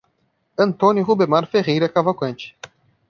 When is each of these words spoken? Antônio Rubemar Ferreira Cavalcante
Antônio 0.57 1.03
Rubemar 1.03 1.45
Ferreira 1.45 1.87
Cavalcante 1.87 2.57